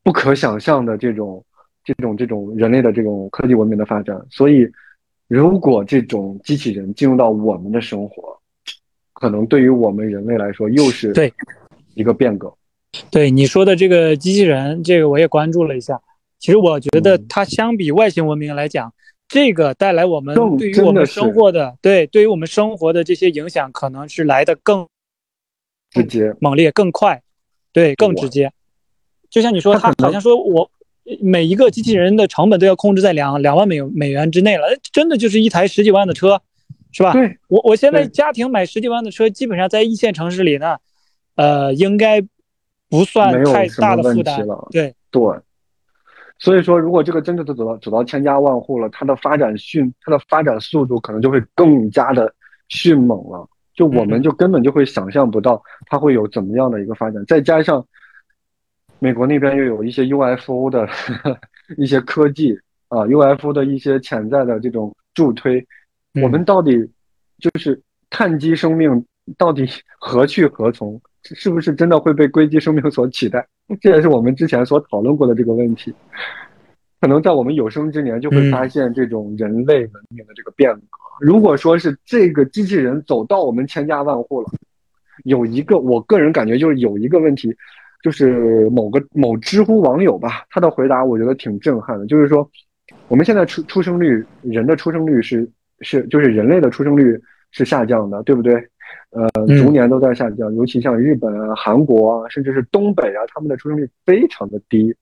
[0.03, 1.43] 不可想象的这种
[1.83, 4.19] 这种这种人类的这种科技文明的发展。
[4.29, 4.69] 所以。
[5.33, 8.37] 如果这种机器人进入到我们的生活，
[9.13, 11.33] 可能对于我们人类来说又是对
[11.93, 12.53] 一个变革。
[13.09, 16.01] 对你说的这个机器人，这个我也关注了一下。
[16.39, 18.93] 其实我觉得它相比外星文明来讲，
[19.27, 24.87] 这个带来我们对于我们生活的对对于我们生活的这些影响，可能是来的更
[25.91, 27.21] 直接、猛烈、更快，
[27.73, 28.51] 对，更直接。
[29.29, 30.69] 就像你说，他好像说我。
[31.19, 36.39] 每一个机器人的成本都要控制在两两万美美元之内了，真的就是一台十几万的车，
[36.91, 37.11] 是吧？
[37.11, 40.77] 对，我我现在家庭买十几万的车，基本上在一线城市里呢，
[41.35, 42.21] 呃，应该
[42.91, 44.67] 不算太大的负担了。
[44.69, 45.21] 对对，
[46.37, 52.31] 所以说，如果这个真的都走到走到千家万户了，它的发展迅，它的发展速度可能就会更加的
[52.67, 57.83] 迅猛了，就我们就根本就会想象不到它会有怎么样的一个发展，再加上。
[59.03, 60.87] 美国那边又有一些 UFO 的
[61.75, 62.55] 一些科技
[62.87, 65.65] 啊，UFO 的一些潜在的这种助推，
[66.21, 66.87] 我们到底
[67.39, 69.03] 就是碳基生命
[69.37, 69.67] 到底
[69.99, 70.99] 何去何从？
[71.23, 73.47] 是不是真的会被硅基生命所取代？
[73.79, 75.93] 这也是我们之前所讨论过的这个问题。
[76.99, 80.81] 可能在我们有生之年就会发现这种人类文明的这个变革。
[81.19, 84.49] 如果说是这个机器人走到我们千家万户了，
[85.23, 87.55] 有一个我个人感觉就是有一个问题。
[88.03, 92.07] 就是某个某知乎网友吧，他的回答我觉得挺震撼的。
[92.07, 92.49] 就是说，
[93.07, 95.47] 我们现在出出生率，人的出生率是
[95.81, 97.15] 是，就是人类的出生率
[97.51, 98.55] 是下降的，对不对？
[99.09, 104.95] 呃，逐年都在下降，尤其像日本啊、韩国啊，甚至是东北啊，他们的出生率非常的低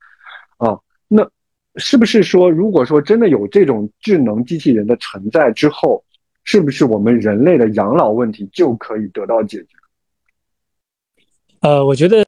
[0.58, 0.80] 啊。
[1.08, 1.30] 那
[1.76, 6.04] 是不是说，如果说真的有这种智能机器人的存在之后，
[6.44, 9.68] 是不是我们人类的养老问题就可以得到解决？
[11.62, 12.24] 呃，我觉得。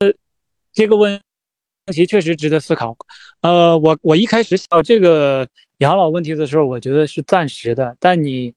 [0.74, 1.19] 这个问
[1.88, 2.95] 题确实值得思考。
[3.41, 5.45] 呃，我我一开始想这个
[5.80, 7.93] 养老问题的时候，我觉得是暂时的。
[8.00, 8.54] 但你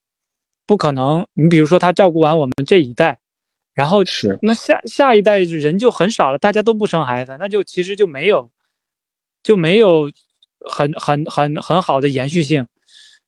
[0.66, 3.18] 不可能，你比如说他照顾完我们这一代，
[3.74, 8.50] 然后是那下下一代人就很少了，大家都不生孩子，那就其实就没有
[9.42, 10.10] 就没有
[10.60, 12.66] 很很很很好的延续性。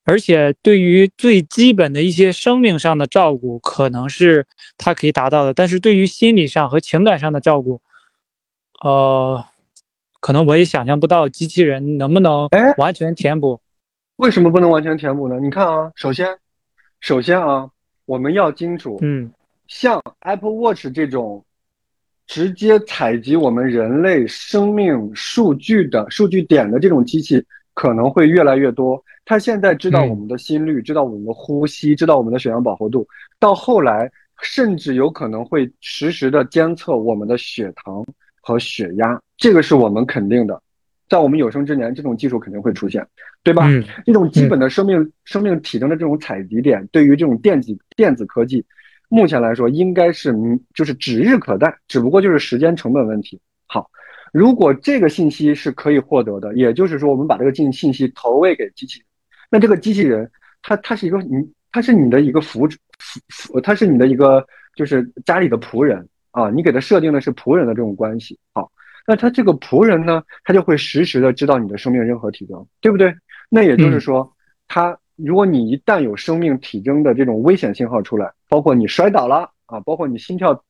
[0.08, 4.46] 而且对于最基本的一些生命上的照顾，可能是
[4.78, 7.80] 他可以达到的，但是对于心理上和情感上的照顾，
[8.84, 9.44] 呃，
[10.20, 13.60] 可能我也想象不到机器人能不能完全填补。
[14.14, 15.40] 为什么不能完全填补呢？
[15.40, 16.38] 你看啊，首先，
[17.06, 17.70] 首先啊，
[18.04, 19.30] 我们要清楚，嗯，
[19.68, 21.44] 像 Apple Watch 这种
[22.26, 27.40] 直接采集我们人类生命数据的数据点的这种机器，
[27.74, 29.00] 可能会越来越多。
[29.24, 33.06] 它现在知道我们的心率，知道我们的呼吸，知道我们的血氧饱和度，
[33.38, 34.10] 到后来
[34.42, 38.04] 甚至有可能会实时的监测我们的血糖
[38.40, 40.60] 和血压，这个是我们肯定的。
[41.08, 43.06] 在我们有生之年，这种技术肯定会出现，
[43.44, 43.68] 对吧？
[44.04, 48.64] 这种基本的生命生命体征的这种采集点，对于这种电子电子科技，
[49.08, 50.34] 目前来说应该是
[50.74, 53.40] 就是指日可待，只不过就是时间成本问题。
[53.66, 53.88] 好，
[54.32, 59.06] 如果这个信息是可以获得的，也就是说我们把这个信信息投喂给机器人，
[59.48, 60.28] 那这个机器人
[60.62, 68.36] 它它是一个你它是你的一个服服服，它是你的一个就是家里的仆人啊，你给它设定的是仆人的这种关系。
[68.52, 68.72] 好。
[69.06, 73.14] 那他这个仆人呢，他就会实时的知道你的生命任何体征，对不对？
[73.48, 74.32] 那也就是说，
[74.66, 80.60] 他如果你一旦有生命体征的这种危险信号出来，包括你摔倒了啊，包括你心跳，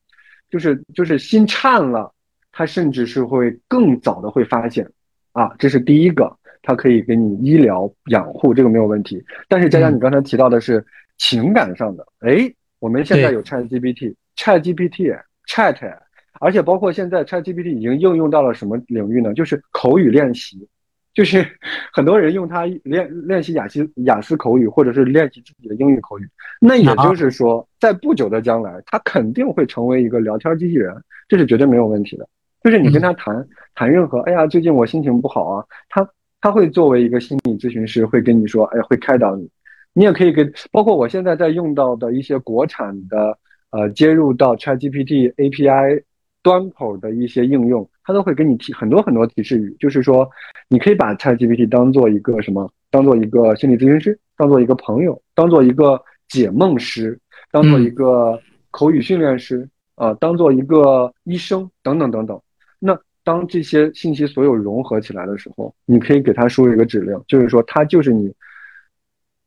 [0.49, 2.13] 就是就是心颤了，
[2.51, 4.87] 他甚至是会更早的会发现，
[5.31, 9.23] 啊，这是第一个，他可以给你医疗养护，这个没有问题。
[9.47, 10.85] 但是佳佳，你刚才提到的是
[11.17, 15.97] 情感上的，哎，我们现在有 Chat GPT，Chat GPT，Chat。
[16.39, 19.33] 而且包括现在，ChatGPT 已经应用到了什么领域呢？
[19.33, 20.67] 就是口语练习，
[21.13, 21.45] 就是
[21.93, 26.27] 很多人用它练练习雅思雅思口语，或者是练习自己的英语口语。
[26.59, 30.95] 那也就是说，在不久的将来，它肯定会成为一个聊天机器人，
[31.27, 32.27] 这是绝对没有问题的。
[32.63, 36.09] 就是你跟他谈谈任何，哎呀，最近我心情不好啊，他
[36.41, 39.49] 他会作为一个心理咨询师，会跟你说，哎，会开导你。
[39.93, 43.37] 你也可以跟，包括我现在在用到的一些国产的，
[43.71, 46.03] 呃，接入到 ChatGPT API。
[46.47, 50.29] 端口的一些应用，它都会给你提很多很多提示语，就是说，
[50.69, 52.71] 你可以把 ChatGPT 当做一个什么？
[52.89, 57.19] 当做一个心理咨询师，当做一个朋友，当做一个解梦师，
[57.51, 58.39] 当做一个
[58.71, 62.41] 口语训练师啊，当做一个医生等等等等。
[62.79, 68.33] 那当这些信息所有融合起来的时候，你可以给他输入一个指令，就是说他就是你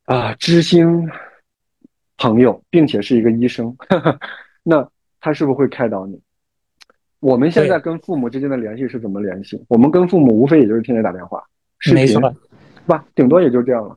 [0.04, 1.08] 啊知心
[2.18, 3.74] 朋友，并且是一个医生。
[4.62, 4.86] 那
[5.18, 6.20] 他是不是会开导你？
[7.20, 9.62] 我们现在跟父母之间的联系是怎么联系？
[9.68, 11.42] 我们跟父母无非也就是天天打电话、
[11.78, 12.18] 视频，是
[12.86, 13.04] 吧？
[13.14, 13.94] 顶多也就这样了。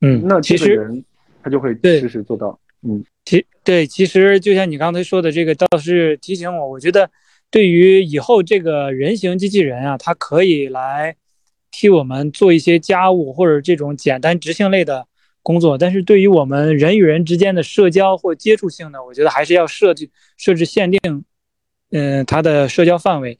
[0.00, 1.04] 嗯，那其实人
[1.42, 2.58] 他就会实时做到。
[2.80, 7.10] 嗯，其对，其实就像你刚才说的，这个倒是提醒我，我觉得
[7.50, 11.14] 对于以后这个人形机器人啊，它可以来
[11.70, 15.06] 替我们做一些家务或者这种简单执行类的
[15.42, 20.98] 工作，但是对于我们人与人之间的社交或接触性呢，我觉得还是要设计设置限定。
[21.92, 23.38] 嗯，它的社交范围，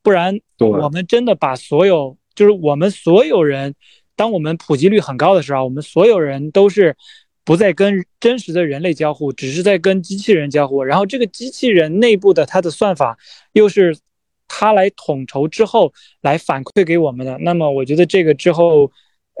[0.00, 3.74] 不然我们真的把所有，就是我们所有人，
[4.14, 6.96] 当我们普及率很高的时候，我们所有人都是
[7.44, 10.84] 不再跟真实的人类交互，只是在跟机器人交互。
[10.84, 13.18] 然后这个机器人内部的它的算法
[13.52, 13.98] 又是
[14.46, 17.36] 它来统筹之后来反馈给我们的。
[17.38, 18.92] 那么我觉得这个之后，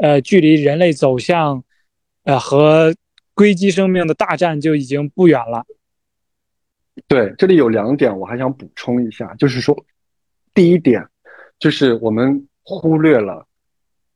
[0.02, 1.62] 呃，距离人类走向
[2.24, 2.92] 呃和
[3.34, 5.64] 硅基生命的大战就已经不远了。
[7.08, 9.74] 对，这里有两点我还想补充一下，就是说，
[10.52, 11.02] 第一点，
[11.58, 13.46] 就是我们忽略了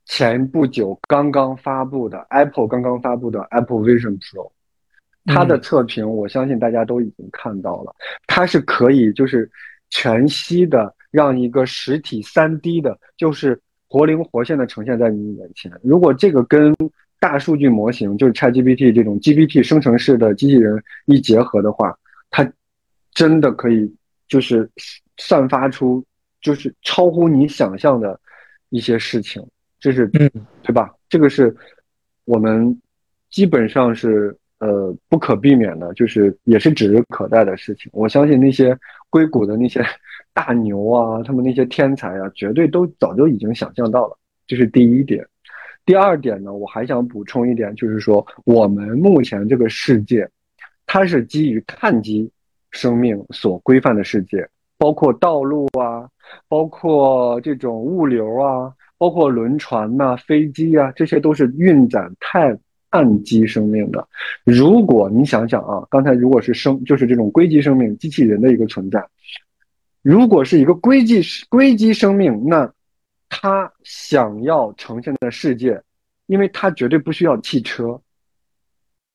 [0.05, 4.51] 前不久刚刚发布的 Apple 刚刚发布的 Apple Vision Pro，
[5.25, 7.95] 它的测评我相信大家都已经看到了，
[8.27, 9.51] 它是可以就是
[9.89, 13.59] 全息的让一个实体三 D 的，就是
[13.89, 15.73] 活灵活现的呈现在你眼前。
[15.83, 16.77] 如果这个跟
[17.19, 21.97] 大数据模型就是 ChatGPT 这种 GPT 生成式的机器人一结合的话，
[22.31, 22.47] 它。
[23.15, 23.95] 真的可以，
[24.27, 24.69] 就是
[25.19, 26.05] 散发出，
[26.41, 28.19] 就是超乎你想象的
[28.71, 29.41] 一些事情，
[29.79, 30.29] 这是，嗯，
[30.63, 30.93] 对吧？
[31.09, 31.55] 这个是
[32.25, 32.77] 我们
[33.31, 37.89] 基本上是呃不可避免的，就是也是指日可待的事情。
[37.95, 38.77] 我相信那些
[39.11, 39.81] 硅谷的那些
[40.35, 44.19] 大牛啊，他们那些天才啊，绝对都早就已经想象到了。
[44.47, 45.25] 这是第一点。
[45.87, 50.29] 第二点呢，我还想补充一点，就是说我们目前这个世界，
[50.85, 52.29] 它是基于碳基。
[52.75, 54.47] 生命所规范的世界，
[54.77, 56.09] 包括道路啊，
[56.49, 62.59] 包括这种物流啊，包括轮船呐、飞机啊，这些都是运载碳
[62.91, 64.07] 碳基生命的。
[64.45, 69.05] 如果你想想啊，刚才如果是生，就是这种硅基生命、机器人的一个存在，
[70.03, 72.71] 如果是一个硅基硅基生命，那
[73.29, 75.81] 它想要呈现的世界，
[76.27, 78.01] 因为它绝对不需要汽车，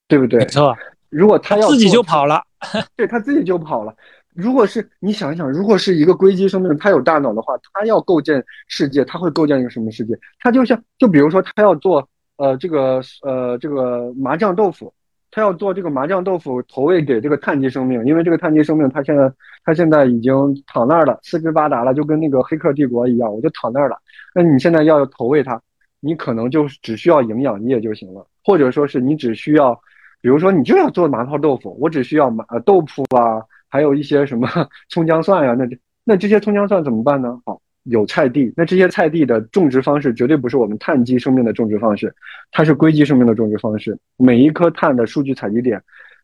[0.08, 0.40] 对不对？
[0.40, 0.76] 没错，
[1.10, 2.42] 如果他要自己就跑了，
[2.96, 3.94] 对，他自己就跑了。
[4.36, 10.18] 如果是你想一想，如果是一个硅基生命，它有大脑的话，它要构建世界，它会构建一个什么世界？
[10.40, 12.08] 它就像，就比如说，它要做
[12.38, 14.94] 呃这个呃这个麻酱豆腐，
[15.32, 19.30] 它要做这个麻酱豆腐投喂给这个碳基生命，因为这个碳基生命它现在
[19.66, 20.32] 它现在已经
[20.68, 23.98] 躺那儿了，四肢发达了，就跟那个黑客帝国一样，我就躺那儿了。
[24.34, 25.60] 那你现在要投喂它，
[26.00, 29.78] 你可能就只需要营养液就行了，或者说是你只需要，
[30.22, 33.42] 比如说你就要做麻婆豆腐，我只需要麻豆腐啊。
[33.72, 34.50] 还有一些什么
[34.90, 37.40] 葱姜蒜呀，那这那这些葱姜蒜怎么办呢？
[37.46, 42.12] 好，有菜地，那这些菜地的种植方式绝对不是我们碳基生命的种植方式，
[42.52, 43.96] 它是硅基生命的种植方式。
[44.18, 45.80] 每一颗碳的数据采集点，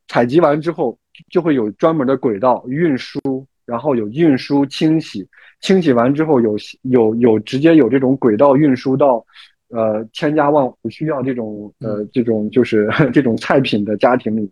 [0.07, 0.97] 采集完之后
[1.29, 3.19] 就会有专门的轨道运输，
[3.63, 5.27] 然后有运输清洗，
[5.61, 9.23] 清洗完之后有有有直接有这种轨道运输到。
[9.69, 14.51] 呃，千家万户需要这种呃这种就是 这种菜品的家庭里面，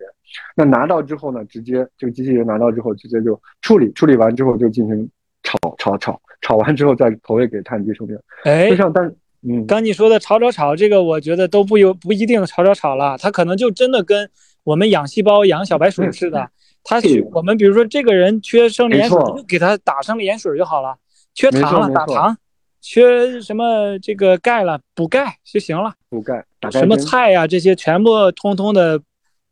[0.56, 5.10] 那拿到之后呢，直接这个机器人拿到之后，直接就处理，处理完之后就进行
[5.44, 8.18] 炒炒炒，炒完之后再投喂给碳基生命。
[8.44, 9.06] 哎，就像但
[9.48, 14.30] 嗯，刚你说的炒炒炒，这个我觉得都不有不一定炒炒炒了，它可能就真的跟
[14.64, 16.50] 我们养细胞养小白鼠似的，
[16.84, 17.00] 它
[17.32, 20.96] 我们比如说这个人缺生理盐水，就给他打生理盐水就好了，
[21.36, 22.36] 缺糖了打糖。
[22.86, 25.96] 缺什么这个钙了，补钙就行了。
[26.10, 29.02] 补钙，什么菜呀，这些全部通通的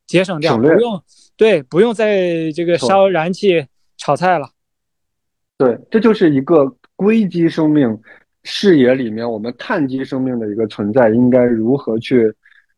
[0.06, 1.02] 节省掉，不用
[1.38, 3.66] 对，不用再这个烧燃气
[3.98, 4.50] 炒菜了。
[5.58, 7.98] 对，这就是一个硅基生命
[8.44, 12.34] 视野里面，我们碳基生命的一个存在应该如何去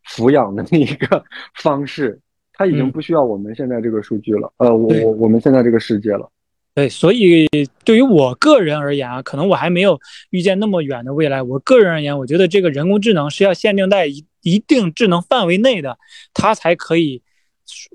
[0.07, 1.23] 抚养的一个
[1.55, 2.19] 方式。
[2.53, 6.29] 它已经不需要我们现在这个数据了，呃，我我我们现在这个世界了。
[6.75, 7.47] 对，所以
[7.85, 9.99] 对于我个人而言啊，可能我还没有
[10.31, 11.39] 预见那么远的未来。
[11.43, 15.99] 我个人而言，我觉得这个人工智能是要限定在一一定智能范围内的，
[16.33, 17.21] 它才可以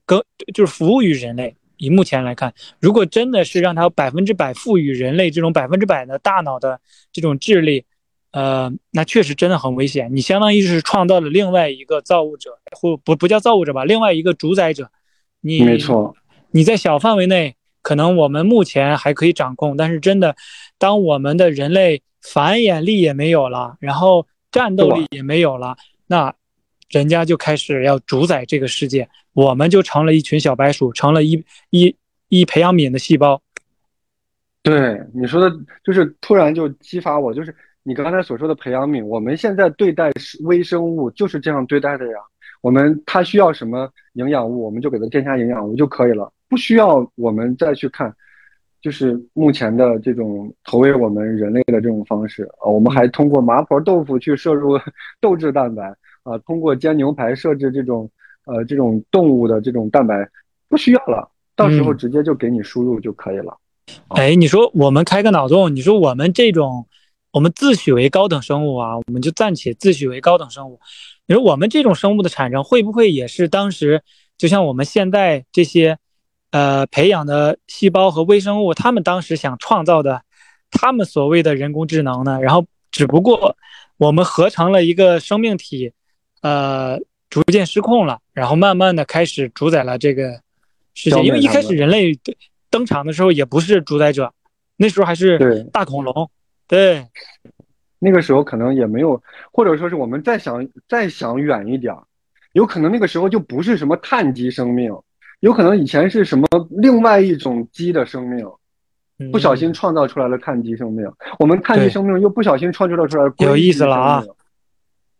[0.06, 0.22] 跟
[0.54, 1.56] 就是服务于人类。
[1.76, 6.80] 以目前来看，如果真的是让它百分之百赋予人类这种百分之百的大脑的
[7.12, 7.84] 这种智力，
[8.30, 10.14] 呃，那确实真的很危险。
[10.14, 14.88] 你相当于是创造了另外一个造物者，或不不叫造物者吧，另外一个主宰者。
[15.40, 16.14] 你没错，
[16.52, 17.56] 你在小范围内。
[17.88, 20.36] 可能我们目前还可以掌控，但是真的，
[20.76, 25.74] 当我们的人类繁衍力也没有了，然后战斗力也没有了，
[26.06, 26.34] 那
[26.90, 31.96] 人家就开始要主宰这个世界，我们就成了一群小白鼠，成了一一
[32.28, 33.40] 一培养皿的细胞。
[34.62, 35.50] 对你说的，
[35.82, 42.18] 就是突然就激发我，就是你刚才所说的培养皿，我们现在对待微生物就是这样对待的呀。
[42.60, 46.32] 我们它需要什么营养物，我们就给它添加营养物就可以了。
[46.48, 48.14] 不需要我们再去看，
[48.80, 54.78] 就是目前的这种投喂我们人类的这种方式啊，我们还通过麻婆豆腐去摄入
[55.20, 58.10] 豆制蛋白啊，通过煎牛排设置这种
[58.46, 60.28] 呃这种动物的这种蛋白，
[60.68, 63.56] 不需要了，到时候直接就给你输入就可以了。
[64.08, 66.86] 哎，你说我们开个脑洞，你说我们这种
[67.30, 70.80] 我们自诩为高等生物啊，我们就暂且自诩为高等生物，
[71.28, 74.02] 你说我们这种生物的产生会不会也是当时
[74.36, 75.96] 就像我们现在这些？
[76.50, 80.22] 呃，培养的细胞和微生物，他们当时想创造的，
[80.70, 82.40] 他们所谓的人工智能呢？
[82.40, 83.54] 然后只不过
[83.98, 85.92] 我们合成了一个生命体，
[86.40, 86.98] 呃，
[87.28, 90.40] 逐渐失控了，然后慢慢的开始主宰了这个
[90.94, 91.22] 世界。
[91.22, 92.18] 因为一开始人类
[92.70, 94.32] 登场的时候也不是主宰者，
[94.78, 96.30] 那时候还是大恐龙。
[96.66, 97.04] 对，
[97.98, 99.22] 那个时候可能也没有，
[99.52, 101.94] 或者说是我们再想再想远一点，
[102.52, 104.92] 有可能那个时候就不是什么碳基生命。
[105.40, 108.44] 有可能以前是什么另外一种基的生命，
[109.30, 114.24] 不小心创造出来了碳基生命，我们碳基生命又不小心创造出来了有意思了啊！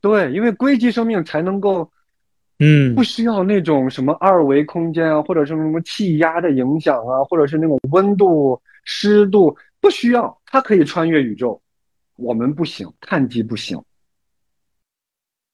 [0.00, 1.88] 对，因为硅基生命才能够，
[2.58, 11.60] 嗯，不需要那种什么二维空间啊，或者是什么气压的影响啊，或者是那种温度、湿度，不需要，它可以穿越宇宙，
[12.18, 13.80] 我们不行，碳基不行。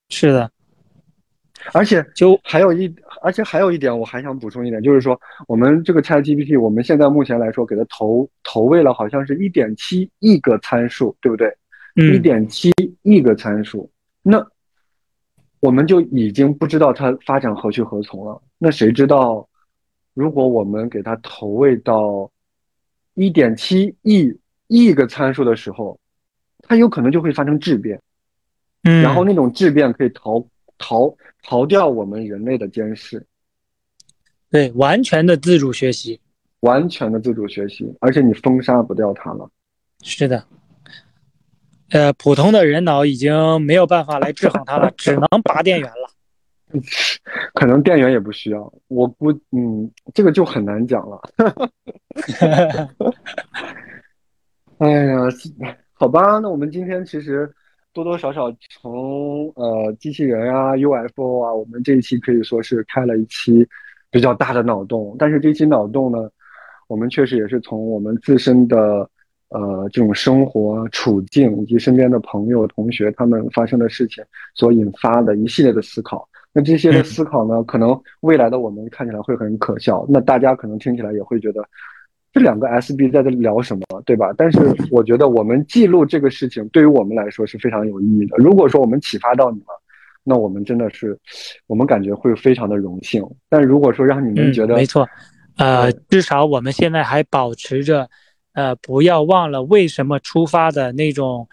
[0.08, 0.50] 是的。
[1.72, 2.92] 而且就还有一，
[3.22, 11.56] 而且还有一点，我还想补充一点，就是说，我们这个 ChatGPT，我们现在目前来说，给它投投喂了，好像是一点七亿个参数，对不对？
[11.94, 13.90] 一点七亿个参数，
[14.20, 14.44] 那
[15.60, 18.42] 我们就已经不知道它发展何去何从了。
[18.58, 19.48] 那谁知道，
[20.12, 22.30] 如果我们给它投喂到
[23.14, 24.36] 一点七亿
[24.66, 25.98] 亿个参数的时候，
[26.66, 28.00] 它有可能就会发生质变，
[28.82, 30.44] 嗯，然后那种质变可以逃。
[30.76, 33.24] 逃逃掉我们人类的监视，
[34.50, 36.20] 对，完全的自主学习，
[36.60, 39.48] 完全的自主学习，而且你封杀不掉它了。
[40.02, 40.44] 是的，
[41.90, 46.10] 呃，普通的人脑已经没有办法来制衡它了，只能拔电源了。
[47.54, 51.22] 可能电源也不需要，我估，嗯，这个就很难讲了。
[54.78, 55.18] 哎呀，
[56.05, 57.50] 好吧，那我们今天其实
[57.94, 63.66] 多多少少从呃机器人啊、UFO 啊，我们这一期可以说是开了一期
[64.11, 65.16] 比较大的脑洞。
[65.18, 66.28] 但是这期脑洞呢，
[66.88, 69.09] 我们确实也是从我们自身的
[69.48, 74.22] 呃这种生活处境以及身边的朋友、同学他们发生的事情
[74.55, 76.28] 所引发的一系列的思考。
[76.52, 81.66] 那这些的思考呢，可能未来的我们看起来会很可笑，那大家可能听起来也会觉得
[82.35, 84.35] 这两个 SB 在这聊什么，对吧？
[84.37, 84.59] 但是
[84.91, 88.37] 我觉得我们记录这个事情，对于我们来说是非常有意义的。
[88.39, 89.66] 如果说我们启发到你了，
[90.24, 91.16] 那我们真的是，
[91.68, 93.24] 我们感觉会非常的荣幸。
[93.49, 95.09] 但如果说让你们觉得没错，
[95.59, 98.11] 呃，至少我们现在还保持着，
[98.55, 101.49] 呃，不要忘了为什么出发的那种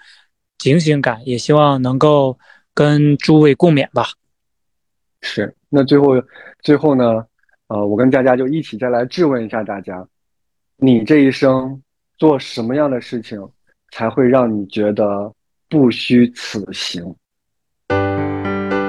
[0.57, 2.39] 警醒感，也希望能够
[2.73, 4.05] 跟诸位共勉吧。
[5.21, 6.15] 是，那最后，
[6.63, 7.23] 最后呢，
[7.67, 10.03] 呃，我跟佳佳就一起再来质问一下大家，
[10.83, 11.79] 你这一生
[12.17, 13.39] 做什么样的事情
[13.91, 15.31] 才会让你觉得
[15.69, 17.15] 不虚此行？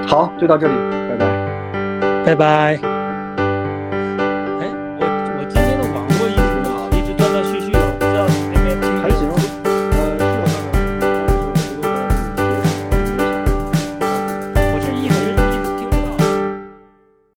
[0.09, 0.75] 好，就到这里，
[1.11, 3.02] 拜拜，拜拜。